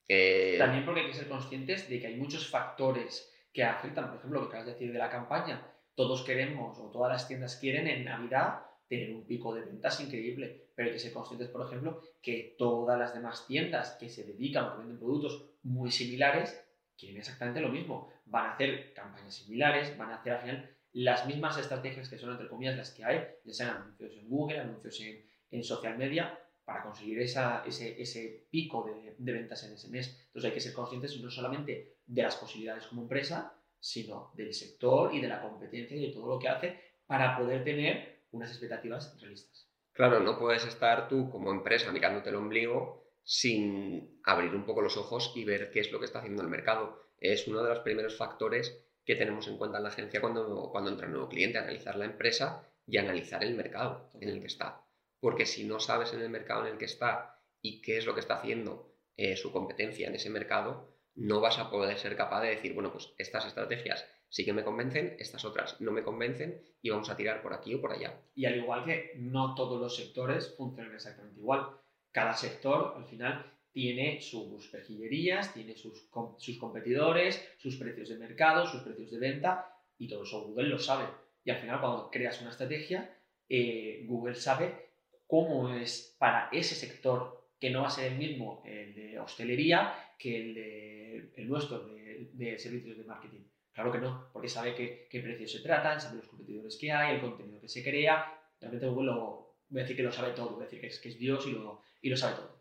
Eh, 0.09 0.57
También 0.59 0.85
porque 0.85 1.01
hay 1.01 1.07
que 1.09 1.15
ser 1.15 1.29
conscientes 1.29 1.89
de 1.89 2.01
que 2.01 2.07
hay 2.07 2.17
muchos 2.17 2.49
factores 2.49 3.33
que 3.53 3.65
afectan, 3.65 4.09
por 4.09 4.19
ejemplo, 4.19 4.41
lo 4.41 4.47
que 4.47 4.51
acabas 4.51 4.67
de 4.67 4.73
decir 4.73 4.93
de 4.93 4.99
la 4.99 5.11
campaña. 5.11 5.73
todos 5.95 6.23
queremos 6.25 6.79
o 6.79 6.91
todas 6.91 7.11
las 7.11 7.27
tiendas 7.27 7.57
quieren 7.57 7.89
en 7.89 8.05
Navidad 8.05 8.67
tener 8.88 9.12
un 9.12 9.25
pico 9.25 9.55
de 9.55 9.62
ventas 9.62 10.00
increíble, 10.00 10.69
pero 10.75 10.88
hay 10.88 10.93
que 10.95 11.00
ser 11.00 11.12
conscientes, 11.12 11.49
por 11.49 11.66
ejemplo, 11.66 12.00
que 12.23 12.55
todas 12.59 12.99
las 12.99 13.14
demás 13.14 13.47
tiendas 13.47 13.97
que 13.99 14.09
se 14.09 14.25
dedican 14.25 14.64
o 14.64 14.73
que 14.73 14.78
venden 14.78 14.99
productos 14.99 15.45
muy 15.62 15.90
similares 15.90 16.62
quieren 16.97 17.19
exactamente 17.19 17.61
lo 17.61 17.69
mismo. 17.69 18.11
Van 18.26 18.47
a 18.47 18.55
hacer 18.55 18.93
campañas 18.95 19.35
similares, 19.35 19.97
van 19.97 20.11
a 20.11 20.16
hacer 20.16 20.33
al 20.33 20.40
final 20.40 20.71
las 20.93 21.26
mismas 21.26 21.59
estrategias 21.59 22.09
que 22.09 22.19
son, 22.19 22.31
entre 22.31 22.49
comillas, 22.49 22.76
las 22.76 22.90
que 22.90 23.05
hay, 23.05 23.26
ya 23.45 23.52
sean 23.52 23.76
anuncios 23.76 24.12
en 24.16 24.28
Google, 24.28 24.61
anuncios 24.61 25.00
en, 25.00 25.25
en 25.50 25.62
social 25.62 25.99
media, 25.99 26.38
para 26.64 26.83
conseguir 26.83 27.21
esa, 27.21 27.62
ese, 27.66 28.00
ese, 28.00 28.47
pico 28.50 28.85
de, 28.85 29.14
de, 29.16 29.33
ventas 29.33 29.62
en 29.64 29.75
ese 29.75 29.88
mes. 29.88 30.19
Entonces 30.26 30.49
hay 30.49 30.55
que 30.55 30.61
ser 30.61 30.73
conscientes 30.73 31.21
no 31.21 31.31
solamente 31.31 31.99
de 32.07 32.23
las 32.23 32.37
posibilidades 32.37 32.87
como 32.87 33.02
empresa, 33.02 33.55
sino 33.78 34.33
del 34.35 34.52
sector 34.52 35.14
y 35.14 35.21
de 35.21 35.28
la 35.28 35.43
competencia 35.43 35.97
y 35.97 36.07
de 36.07 36.12
todo 36.12 36.26
lo 36.26 36.38
que 36.38 36.49
hace 36.49 36.81
para 37.07 37.37
poder 37.37 37.62
tener 37.62 38.15
unas 38.37 38.50
expectativas 38.50 39.19
realistas. 39.21 39.69
Claro, 39.93 40.21
no 40.21 40.38
puedes 40.38 40.64
estar 40.66 41.09
tú 41.09 41.31
como 41.31 41.50
empresa 41.50 41.90
mirándote 41.90 42.31
el 42.31 42.37
ombligo 42.37 43.07
sin 43.23 44.21
abrir 44.25 44.55
un 44.55 44.64
poco 44.64 44.83
los 44.83 44.97
ojos 44.97 45.33
y 45.35 45.45
ver 45.45 45.71
qué 45.71 45.81
es 45.81 45.90
lo 45.90 45.99
que 45.99 46.05
está 46.05 46.21
haciendo 46.21 46.43
el 46.43 46.49
mercado. 46.49 47.02
Es 47.19 47.49
uno 47.49 47.62
de 47.62 47.71
los 47.71 47.81
primeros 47.81 48.16
factores 48.16 48.85
que 49.05 49.16
tenemos 49.16 49.49
en 49.49 49.57
cuenta 49.57 49.78
en 49.78 49.85
la 49.85 49.88
agencia 49.88 50.21
cuando, 50.21 50.69
cuando 50.71 50.90
entra 50.90 51.07
un 51.07 51.12
nuevo 51.12 51.28
cliente, 51.28 51.59
analizar 51.59 51.97
la 51.97 52.05
empresa 52.05 52.69
y 52.87 52.99
analizar 52.99 53.43
el 53.43 53.55
mercado 53.55 54.11
en 54.21 54.28
el 54.28 54.40
que 54.40 54.47
está. 54.47 54.85
Porque 55.19 55.47
si 55.47 55.64
no 55.64 55.81
sabes 55.81 56.12
en 56.12 56.21
el 56.21 56.28
mercado 56.28 56.66
en 56.66 56.73
el 56.73 56.78
que 56.78 56.85
está 56.85 57.40
y 57.61 57.81
qué 57.81 57.99
es 57.99 58.07
lo 58.07 58.14
que 58.14 58.21
está 58.21 58.37
haciendo 58.37 58.95
eh, 59.16 59.37
su 59.37 59.50
competencia 59.50 60.07
en 60.07 60.14
ese 60.14 60.31
mercado, 60.31 60.95
no 61.14 61.40
vas 61.40 61.59
a 61.59 61.71
poder 61.71 61.99
ser 61.99 62.16
capaz 62.16 62.43
de 62.43 62.50
decir, 62.50 62.75
bueno, 62.75 62.93
pues 62.93 63.14
estas 63.16 63.47
estrategias 63.47 64.07
sí 64.28 64.45
que 64.45 64.52
me 64.52 64.64
convencen, 64.64 65.16
estas 65.18 65.45
otras 65.45 65.80
no 65.80 65.92
me 65.92 66.02
convencen 66.02 66.61
y 66.83 66.90
vamos 66.90 67.11
a 67.11 67.16
tirar 67.16 67.42
por 67.42 67.54
aquí 67.54 67.75
o 67.75 67.80
por 67.80 67.92
allá. 67.92 68.21
Y 68.35 68.45
al 68.45 68.56
igual 68.56 68.85
que 68.85 69.12
no 69.16 69.54
todos 69.54 69.80
los 69.80 69.97
sectores 69.97 70.54
funcionan 70.56 70.95
exactamente 70.95 71.40
igual. 71.40 71.68
Cada 72.12 72.35
sector, 72.35 72.95
al 72.97 73.04
final, 73.04 73.52
tiene 73.73 74.21
sus 74.23 74.68
pejillerías, 74.68 75.52
tiene 75.52 75.76
sus, 75.76 76.09
sus 76.38 76.59
competidores, 76.59 77.47
sus 77.59 77.76
precios 77.76 78.09
de 78.09 78.16
mercado, 78.16 78.66
sus 78.66 78.83
precios 78.83 79.11
de 79.11 79.18
venta 79.18 79.71
y 79.99 80.09
todo 80.09 80.23
eso 80.23 80.47
Google 80.47 80.68
lo 80.68 80.78
sabe. 80.78 81.04
Y 81.45 81.50
al 81.50 81.59
final, 81.59 81.80
cuando 81.80 82.11
creas 82.11 82.40
una 82.40 82.50
estrategia, 82.50 83.18
eh, 83.49 84.04
Google 84.06 84.35
sabe 84.35 84.92
cómo 85.26 85.75
es 85.75 86.16
para 86.18 86.49
ese 86.52 86.75
sector 86.75 87.50
que 87.61 87.71
no 87.71 87.83
va 87.83 87.88
a 87.88 87.90
ser 87.90 88.12
el 88.12 88.18
mismo 88.18 88.62
el 88.64 88.95
de 88.95 89.18
hostelería 89.18 89.95
que 90.18 90.37
el, 90.37 90.54
de, 90.54 91.33
el 91.37 91.49
nuestro 91.49 91.87
de, 91.87 92.30
de 92.33 92.59
servicios 92.59 92.97
de 92.97 93.04
marketing. 93.04 93.42
Claro 93.76 93.92
que 93.92 93.99
no, 93.99 94.30
porque 94.33 94.49
sabe 94.49 94.75
qué, 94.75 95.06
qué 95.11 95.21
precios 95.21 95.52
se 95.52 95.61
tratan, 95.61 96.00
sabe 96.00 96.16
los 96.16 96.28
competidores 96.28 96.78
que 96.80 96.90
hay, 96.90 97.16
el 97.16 97.21
contenido 97.21 97.61
que 97.61 97.68
se 97.68 97.85
crea. 97.85 98.40
Realmente 98.59 98.87
Google 98.88 99.12
lo, 99.12 99.59
a 99.71 99.75
decir 99.75 99.95
que 99.95 100.02
lo 100.02 100.11
sabe 100.11 100.33
todo, 100.33 100.59
decir 100.59 100.80
que 100.80 100.87
es, 100.87 100.99
que 100.99 101.11
es 101.11 101.18
Dios 101.18 101.47
y 101.47 101.52
lo, 101.52 101.83
y 102.00 102.09
lo 102.09 102.16
sabe 102.16 102.37
todo. 102.37 102.59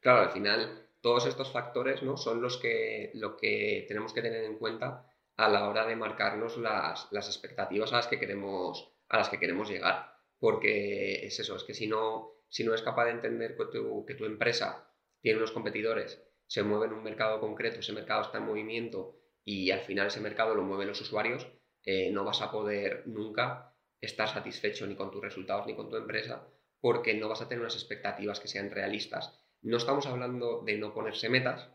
Claro, 0.00 0.22
al 0.22 0.32
final 0.32 0.88
todos 1.00 1.24
estos 1.26 1.52
factores 1.52 2.02
¿no? 2.02 2.16
son 2.16 2.42
los 2.42 2.56
que, 2.56 3.12
lo 3.14 3.36
que 3.36 3.84
tenemos 3.86 4.12
que 4.12 4.22
tener 4.22 4.42
en 4.42 4.58
cuenta 4.58 5.08
a 5.36 5.48
la 5.48 5.68
hora 5.68 5.86
de 5.86 5.94
marcarnos 5.94 6.58
las, 6.58 7.06
las 7.12 7.28
expectativas 7.28 7.92
a 7.92 7.98
las, 7.98 8.08
que 8.08 8.18
queremos, 8.18 8.92
a 9.08 9.18
las 9.18 9.28
que 9.28 9.38
queremos 9.38 9.70
llegar. 9.70 10.16
Porque 10.40 11.26
es 11.26 11.38
eso, 11.38 11.54
es 11.54 11.62
que 11.62 11.74
si 11.74 11.86
no, 11.86 12.32
si 12.48 12.64
no 12.64 12.74
es 12.74 12.82
capaz 12.82 13.04
de 13.04 13.12
entender 13.12 13.56
que 13.56 13.66
tu, 13.66 14.04
que 14.04 14.16
tu 14.16 14.24
empresa 14.24 14.92
tiene 15.20 15.38
unos 15.38 15.52
competidores, 15.52 16.20
se 16.48 16.64
mueve 16.64 16.86
en 16.86 16.94
un 16.94 17.04
mercado 17.04 17.38
concreto, 17.38 17.78
ese 17.78 17.92
mercado 17.92 18.22
está 18.22 18.38
en 18.38 18.46
movimiento 18.46 19.20
y 19.46 19.70
al 19.70 19.80
final 19.80 20.08
ese 20.08 20.20
mercado 20.20 20.56
lo 20.56 20.62
mueven 20.64 20.88
los 20.88 21.00
usuarios, 21.00 21.46
eh, 21.84 22.10
no 22.10 22.24
vas 22.24 22.42
a 22.42 22.50
poder 22.50 23.04
nunca 23.06 23.72
estar 24.00 24.28
satisfecho 24.28 24.86
ni 24.88 24.96
con 24.96 25.12
tus 25.12 25.22
resultados 25.22 25.66
ni 25.66 25.76
con 25.76 25.88
tu 25.88 25.96
empresa 25.96 26.48
porque 26.80 27.14
no 27.14 27.28
vas 27.28 27.40
a 27.40 27.48
tener 27.48 27.62
unas 27.62 27.76
expectativas 27.76 28.40
que 28.40 28.48
sean 28.48 28.72
realistas. 28.72 29.40
No 29.62 29.76
estamos 29.76 30.06
hablando 30.06 30.62
de 30.62 30.76
no 30.78 30.92
ponerse 30.92 31.28
metas, 31.28 31.70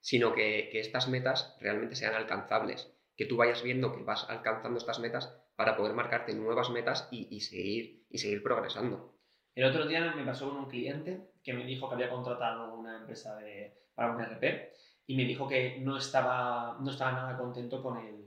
sino 0.00 0.34
que, 0.34 0.68
que 0.70 0.80
estas 0.80 1.08
metas 1.08 1.56
realmente 1.58 1.96
sean 1.96 2.14
alcanzables, 2.14 2.94
que 3.16 3.24
tú 3.24 3.36
vayas 3.36 3.62
viendo 3.62 3.96
que 3.96 4.02
vas 4.02 4.28
alcanzando 4.28 4.78
estas 4.78 5.00
metas 5.00 5.34
para 5.56 5.76
poder 5.76 5.94
marcarte 5.94 6.34
nuevas 6.34 6.70
metas 6.70 7.08
y, 7.10 7.40
seguir, 7.40 8.04
y 8.10 8.18
seguir 8.18 8.42
progresando. 8.42 9.18
El 9.54 9.64
otro 9.64 9.86
día 9.86 10.14
me 10.14 10.24
pasó 10.24 10.50
con 10.50 10.58
un 10.58 10.68
cliente 10.68 11.32
que 11.42 11.54
me 11.54 11.64
dijo 11.64 11.88
que 11.88 11.94
había 11.94 12.10
contratado 12.10 12.74
una 12.74 12.98
empresa 12.98 13.36
de, 13.36 13.74
para 13.94 14.14
un 14.14 14.22
RP 14.22 14.70
y 15.06 15.16
me 15.16 15.24
dijo 15.24 15.48
que 15.48 15.78
no 15.80 15.96
estaba, 15.96 16.78
no 16.80 16.90
estaba 16.90 17.12
nada 17.12 17.38
contento 17.38 17.82
con 17.82 17.98
el, 17.98 18.20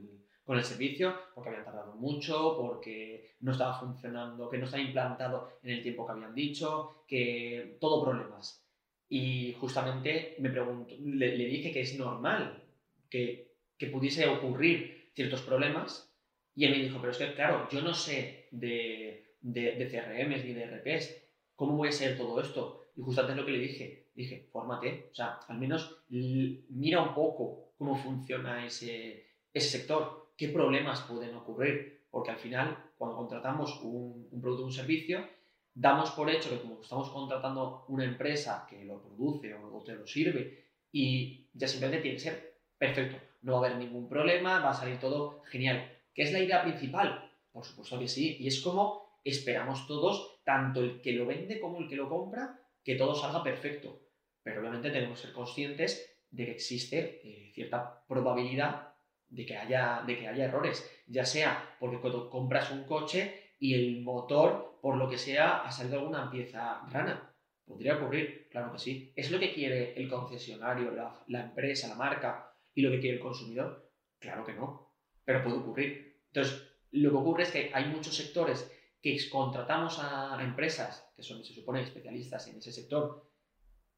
con 0.44 0.58
el 0.58 0.64
servicio 0.64 1.16
porque 1.34 1.50
habían 1.50 1.66
tardado 1.66 1.96
mucho, 1.96 2.58
porque 2.58 3.36
no 3.42 3.52
estaba 3.52 3.80
funcionando, 3.80 4.50
que 4.50 4.58
no 4.58 4.66
estaba 4.66 4.84
implantado 4.84 5.50
en 5.64 5.72
el 5.72 5.82
tiempo 5.82 6.06
que 6.06 6.12
habían 6.12 6.36
dicho, 6.36 7.04
que 7.08 7.78
todo 7.80 8.04
problemas. 8.04 8.66
Y 9.10 9.54
justamente 9.60 10.36
me 10.40 10.50
pregunto, 10.50 10.96
le, 11.00 11.38
le 11.38 11.46
dije 11.46 11.72
que 11.72 11.82
es 11.82 11.98
normal 11.98 12.64
que, 13.10 13.54
que 13.78 13.88
pudiese 13.88 14.28
ocurrir 14.28 15.12
ciertos 15.14 15.42
problemas 15.42 16.14
y 16.56 16.66
él 16.66 16.72
me 16.72 16.84
dijo, 16.84 17.00
pero 17.00 17.12
es 17.12 17.18
que 17.18 17.34
claro, 17.34 17.68
yo 17.72 17.82
no 17.82 17.94
sé 17.94 18.48
de, 18.52 19.38
de, 19.42 19.76
de 19.76 19.90
CRMs 19.90 20.46
ni 20.46 20.54
de 20.54 20.66
RPs, 20.66 21.16
¿cómo 21.56 21.78
voy 21.78 21.90
a 21.90 21.92
ser 21.92 22.18
todo 22.18 22.40
esto? 22.42 22.86
Y 22.96 23.02
justamente 23.02 23.34
es 23.34 23.40
lo 23.40 23.46
que 23.46 23.52
le 23.52 23.60
dije, 23.60 24.03
dije, 24.16 24.48
fórmate, 24.52 25.10
o 25.12 25.16
sea, 25.16 25.40
al 25.48 25.58
menos 25.58 26.04
mira 26.10 27.02
un 27.02 27.14
poco 27.14 27.74
cómo 27.78 27.96
funciona 27.96 28.66
ese, 28.66 29.28
ese 29.54 29.78
sector, 29.78 30.34
qué 30.38 30.50
problemas 30.50 31.02
pueden 31.02 31.36
ocurrir, 31.36 32.06
porque 32.10 32.32
al 32.32 32.38
final, 32.38 32.78
cuando 32.98 33.18
contratamos 33.18 33.80
un, 33.82 34.30
producto 34.42 34.64
o 34.64 34.68
un 34.68 34.74
servicio, 34.74 35.26
damos 35.74 36.12
por 36.12 36.30
hecho 36.30 36.50
que 36.50 36.62
como 36.62 36.82
estamos 36.82 37.10
contratando 37.10 37.86
una 37.88 38.06
empresa 38.06 38.68
que 38.70 38.86
lo 38.86 39.02
produce 39.02 39.54
o, 39.56 39.76
o 39.76 39.84
te 39.84 39.96
lo 39.96 40.06
sirve 40.06 40.66
y 40.92 41.48
ya 41.54 41.68
simplemente 41.68 42.04
tiene 42.04 42.18
que 42.18 42.24
ser 42.24 42.54
perfecto, 42.78 43.18
no 43.42 43.54
va 43.54 43.58
a 43.68 43.72
haber 43.72 43.80
ningún 43.80 44.08
problema, 44.08 44.60
va 44.60 44.70
a 44.70 44.74
salir 44.74 45.00
todo 45.00 45.42
genial. 45.46 45.92
¿Qué 46.14 46.24
es 46.24 46.32
la 46.32 46.40
idea 46.40 46.64
principal? 46.64 47.32
Por 47.52 47.66
supuesto 47.66 48.00
que 48.00 48.08
sí, 48.08 48.38
y 48.40 48.48
es 48.48 48.62
como 48.62 49.04
esperamos 49.24 49.88
todos, 49.88 50.42
tanto 50.44 50.82
el 50.82 51.02
que 51.02 51.14
lo 51.14 51.26
vende 51.26 51.60
como 51.60 51.80
el 51.80 51.88
que 51.88 51.96
lo 51.96 52.10
compra, 52.10 52.60
que 52.84 52.96
todo 52.96 53.16
salga 53.16 53.44
perfecto. 53.44 54.00
Pero 54.44 54.60
obviamente 54.60 54.92
tenemos 54.92 55.20
que 55.20 55.28
ser 55.28 55.34
conscientes 55.34 56.18
de 56.30 56.46
que 56.46 56.52
existe 56.52 57.22
eh, 57.24 57.52
cierta 57.54 58.06
probabilidad 58.08 58.94
de 59.30 59.46
que, 59.46 59.58
haya, 59.58 60.04
de 60.06 60.18
que 60.18 60.28
haya 60.28 60.46
errores, 60.46 60.88
ya 61.08 61.26
sea 61.26 61.76
porque 61.80 62.00
cuando 62.00 62.30
compras 62.30 62.72
un 62.72 62.84
coche 62.84 63.56
y 63.58 63.74
el 63.74 64.02
motor, 64.02 64.80
por 64.82 64.98
lo 64.98 65.10
que 65.10 65.18
sea, 65.18 65.60
ha 65.60 65.72
salido 65.72 66.00
alguna 66.00 66.30
pieza 66.30 66.82
rana. 66.92 67.34
Podría 67.66 67.96
ocurrir, 67.96 68.48
claro 68.52 68.74
que 68.74 68.80
sí. 68.80 69.14
¿Es 69.16 69.32
lo 69.32 69.40
que 69.40 69.54
quiere 69.54 69.94
el 69.96 70.10
concesionario, 70.10 70.92
la, 70.92 71.24
la 71.28 71.42
empresa, 71.46 71.88
la 71.88 71.96
marca 71.96 72.54
y 72.76 72.82
lo 72.82 72.92
que 72.92 73.00
quiere 73.00 73.18
el 73.18 73.24
consumidor? 73.24 73.90
Claro 74.20 74.44
que 74.44 74.54
no, 74.54 74.94
pero 75.24 75.44
puede 75.44 75.58
ocurrir. 75.58 76.22
Entonces, 76.28 76.62
lo 76.92 77.10
que 77.10 77.18
ocurre 77.18 77.44
es 77.44 77.52
que 77.52 77.72
hay 77.74 77.86
muchos 77.86 78.16
sectores 78.16 78.70
que 79.02 79.18
contratamos 79.30 80.00
a 80.00 80.38
empresas 80.42 81.12
que 81.16 81.24
son, 81.24 81.44
se 81.44 81.54
supone, 81.54 81.82
especialistas 81.82 82.48
en 82.48 82.58
ese 82.58 82.72
sector 82.72 83.33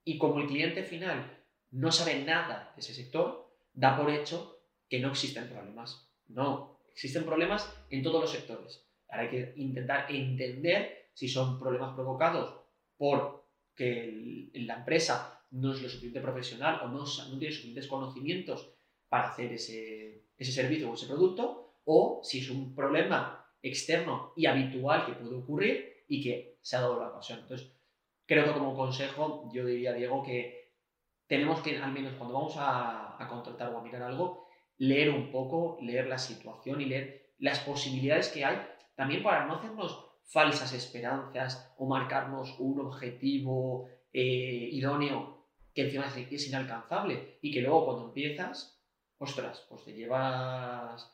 y 0.06 0.18
como 0.18 0.40
el 0.40 0.48
cliente 0.48 0.84
final 0.84 1.44
no 1.72 1.92
sabe 1.92 2.24
nada 2.24 2.72
de 2.76 2.82
ese 2.82 2.94
sector, 2.94 3.52
da 3.74 3.98
por 3.98 4.10
hecho 4.10 4.62
que 4.88 5.00
no 5.00 5.10
existen 5.10 5.50
problemas. 5.50 6.10
No, 6.28 6.80
existen 6.92 7.26
problemas 7.26 7.70
en 7.90 8.04
todos 8.04 8.22
los 8.22 8.32
sectores. 8.32 8.86
Ahora 9.10 9.24
hay 9.24 9.30
que 9.30 9.54
intentar 9.58 10.10
entender 10.10 11.10
si 11.14 11.28
son 11.28 11.60
problemas 11.60 11.94
provocados 11.96 12.62
por 12.98 13.46
que 13.76 14.50
la 14.54 14.76
empresa 14.76 15.44
no 15.52 15.74
es 15.74 15.82
lo 15.82 15.90
suficiente 15.90 16.22
profesional 16.22 16.82
o 16.84 16.88
no, 16.88 17.00
no 17.00 17.38
tiene 17.38 17.54
suficientes 17.54 17.88
conocimientos 17.88 18.74
para 19.10 19.30
hacer 19.30 19.52
ese, 19.54 20.28
ese 20.38 20.52
servicio 20.52 20.90
o 20.90 20.94
ese 20.94 21.08
producto, 21.08 21.74
o 21.86 22.22
si 22.24 22.40
es 22.40 22.50
un 22.50 22.74
problema 22.74 23.46
externo 23.62 24.34
y 24.36 24.46
habitual 24.46 25.06
que 25.06 25.14
puede 25.14 25.36
ocurrir 25.36 26.06
y 26.08 26.22
que 26.22 26.58
se 26.62 26.76
ha 26.76 26.82
dado 26.82 27.00
la 27.00 27.10
ocasión. 27.10 27.40
Entonces, 27.40 27.72
creo 28.26 28.46
que 28.46 28.54
como 28.54 28.76
consejo 28.76 29.50
yo 29.54 29.66
diría, 29.66 29.94
Diego, 29.94 30.24
que 30.24 30.74
tenemos 31.28 31.62
que, 31.62 31.78
al 31.78 31.92
menos 31.92 32.14
cuando 32.14 32.36
vamos 32.36 32.56
a, 32.58 33.18
contratar 33.30 33.74
o 33.74 33.80
a 33.80 33.84
mirar 33.84 34.04
algo, 34.04 34.48
leer 34.78 35.10
un 35.10 35.32
poco, 35.32 35.78
leer 35.82 36.08
la 36.08 36.18
situación 36.18 36.82
y 36.82 36.86
leer 36.86 37.34
las 37.40 37.60
posibilidades 37.60 38.30
que 38.30 38.46
hay, 38.46 38.62
también 38.96 39.24
para 39.24 39.46
no 39.46 39.56
hacernos 39.56 40.06
falsas 40.26 40.74
esperanzas 40.74 41.74
o 41.78 41.88
marcarnos 41.88 42.56
un 42.60 42.80
objetivo 42.80 43.90
eh, 44.14 44.70
idóneo 44.72 45.36
que 45.74 45.84
encima 45.84 46.06
es, 46.06 46.48
inalcanzable 46.48 47.38
y 47.42 47.52
que 47.52 47.62
luego 47.62 47.86
cuando 47.86 48.06
empiezas, 48.06 48.82
ostras, 49.18 49.66
pues 49.70 49.84
te 49.84 49.94
llevas 49.94 51.12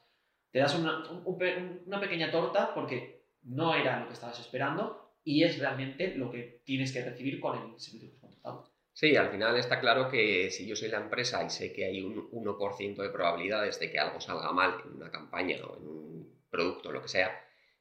te 0.52 0.60
das 0.60 0.76
una, 0.76 1.10
un, 1.10 1.82
una, 1.86 2.00
pequeña 2.00 2.30
torta 2.30 2.74
porque 2.74 3.26
no 3.44 3.74
era 3.74 4.02
lo 4.02 4.08
que 4.08 4.14
estabas 4.14 4.40
esperando 4.40 5.01
y 5.24 5.44
es 5.44 5.60
realmente 5.60 6.16
lo 6.16 6.32
que 6.32 6.62
tienes 6.64 6.92
que 6.92 7.04
recibir 7.04 7.40
con 7.40 7.58
el 7.58 7.80
servicio 7.80 8.10
que 8.10 8.16
has 8.16 8.22
contratado. 8.22 8.72
Sí, 8.94 9.16
al 9.16 9.32
final 9.32 9.58
está 9.58 9.80
claro 9.80 10.10
que 10.10 10.52
si 10.52 10.68
yo 10.68 10.76
soy 10.76 10.90
la 10.90 11.00
empresa 11.00 11.44
y 11.44 11.50
sé 11.50 11.72
que 11.72 11.86
hay 11.86 12.02
un 12.02 12.30
1% 12.30 13.02
de 13.02 13.10
probabilidades 13.10 13.80
de 13.80 13.90
que 13.90 14.00
algo 14.00 14.20
salga 14.20 14.52
mal 14.52 14.82
en 14.86 14.98
una 14.98 15.10
campaña 15.10 15.58
o 15.64 15.78
en 15.78 15.88
un 15.88 16.42
producto, 16.50 16.92
lo 16.92 17.02
que 17.02 17.08
sea, 17.08 17.32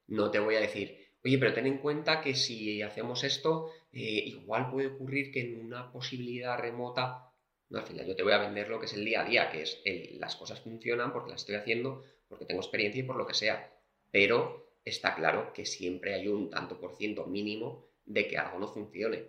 no 0.07 0.31
te 0.31 0.39
voy 0.39 0.55
a 0.55 0.61
decir, 0.61 1.09
oye, 1.25 1.39
pero 1.39 1.53
ten 1.53 1.67
en 1.67 1.79
cuenta 1.79 2.21
que 2.21 2.35
si 2.35 2.81
hacemos 2.83 3.25
esto, 3.25 3.71
eh, 3.93 4.23
igual 4.27 4.71
puede 4.71 4.89
ocurrir 4.89 5.33
que 5.33 5.41
en 5.41 5.61
una 5.61 5.91
posibilidad 5.91 6.59
remota 6.59 7.31
no, 7.71 7.79
al 7.79 7.87
final 7.87 8.05
yo 8.05 8.17
te 8.17 8.25
voy 8.25 8.33
a 8.33 8.39
vender 8.39 8.69
lo 8.69 8.81
que 8.81 8.87
es 8.87 8.95
el 8.95 9.05
día 9.05 9.21
a 9.21 9.25
día, 9.25 9.51
que 9.51 9.63
es 9.63 9.81
las 10.19 10.35
cosas 10.35 10.61
funcionan 10.61 11.13
porque 11.13 11.31
las 11.31 11.43
estoy 11.43 11.55
haciendo, 11.55 12.03
porque 12.29 12.45
tengo 12.45 12.61
experiencia 12.61 13.01
y 13.01 13.05
por 13.05 13.17
lo 13.17 13.27
que 13.27 13.35
sea. 13.35 13.73
Pero 14.11 14.70
está 14.85 15.15
claro 15.15 15.53
que 15.53 15.67
siempre 15.67 16.15
hay 16.15 16.29
un 16.29 16.51
tanto 16.51 16.79
por 16.79 16.97
ciento 16.97 17.27
mínimo 17.27 17.87
de 18.05 18.27
que 18.27 18.39
algo 18.39 18.59
no 18.59 18.69
funcione. 18.69 19.25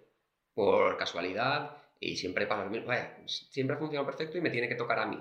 Por 0.53 0.97
casualidad 0.97 1.77
y 1.99 2.17
siempre 2.17 2.45
lo 2.45 2.69
mismo. 2.69 2.87
Vaya, 2.87 3.17
siempre 3.25 3.75
ha 3.75 3.79
funcionado 3.79 4.07
perfecto 4.07 4.37
y 4.37 4.41
me 4.41 4.49
tiene 4.49 4.67
que 4.67 4.75
tocar 4.75 4.99
a 4.99 5.05
mí. 5.05 5.17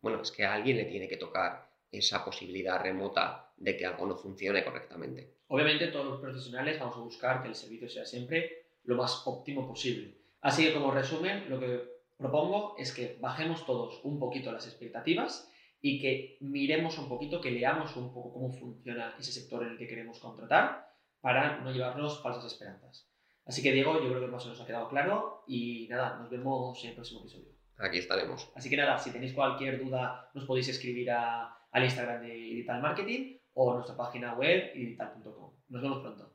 Bueno, 0.00 0.22
es 0.22 0.30
que 0.30 0.44
a 0.44 0.54
alguien 0.54 0.76
le 0.76 0.84
tiene 0.84 1.08
que 1.08 1.16
tocar 1.16 1.68
esa 1.90 2.24
posibilidad 2.24 2.80
remota 2.80 3.52
de 3.56 3.76
que 3.76 3.86
algo 3.86 4.06
no 4.06 4.16
funcione 4.16 4.64
correctamente. 4.64 5.34
Obviamente 5.48 5.88
todos 5.88 6.06
los 6.06 6.20
profesionales 6.20 6.78
vamos 6.78 6.96
a 6.96 7.00
buscar 7.00 7.42
que 7.42 7.48
el 7.48 7.54
servicio 7.54 7.88
sea 7.88 8.06
siempre 8.06 8.66
lo 8.84 8.96
más 8.96 9.22
óptimo 9.26 9.66
posible. 9.66 10.14
Así 10.40 10.64
que 10.64 10.72
como 10.72 10.92
resumen, 10.92 11.50
lo 11.50 11.58
que 11.58 11.82
propongo 12.16 12.76
es 12.78 12.92
que 12.92 13.18
bajemos 13.20 13.66
todos 13.66 14.00
un 14.04 14.18
poquito 14.18 14.52
las 14.52 14.66
expectativas 14.66 15.49
y 15.80 16.00
que 16.00 16.36
miremos 16.40 16.98
un 16.98 17.08
poquito, 17.08 17.40
que 17.40 17.50
leamos 17.50 17.96
un 17.96 18.12
poco 18.12 18.32
cómo 18.32 18.52
funciona 18.52 19.14
ese 19.18 19.32
sector 19.32 19.62
en 19.62 19.70
el 19.70 19.78
que 19.78 19.88
queremos 19.88 20.18
contratar 20.18 20.86
para 21.20 21.60
no 21.60 21.72
llevarnos 21.72 22.22
falsas 22.22 22.44
esperanzas. 22.44 23.08
Así 23.46 23.62
que 23.62 23.72
Diego, 23.72 23.94
yo 23.94 24.08
creo 24.08 24.20
que 24.20 24.26
más 24.26 24.44
o 24.44 24.46
menos 24.46 24.60
ha 24.60 24.66
quedado 24.66 24.88
claro 24.88 25.42
y 25.46 25.88
nada, 25.88 26.18
nos 26.18 26.30
vemos 26.30 26.82
en 26.84 26.90
el 26.90 26.94
próximo 26.94 27.20
episodio. 27.20 27.48
Aquí 27.78 27.98
estaremos. 27.98 28.50
Así 28.54 28.68
que 28.68 28.76
nada, 28.76 28.98
si 28.98 29.10
tenéis 29.10 29.32
cualquier 29.32 29.82
duda, 29.82 30.30
nos 30.34 30.44
podéis 30.44 30.68
escribir 30.68 31.10
al 31.10 31.84
Instagram 31.84 32.22
de 32.22 32.32
Digital 32.34 32.82
Marketing 32.82 33.38
o 33.54 33.72
a 33.72 33.74
nuestra 33.74 33.96
página 33.96 34.34
web 34.34 34.72
digital.com. 34.74 35.54
Nos 35.68 35.82
vemos 35.82 36.00
pronto. 36.00 36.29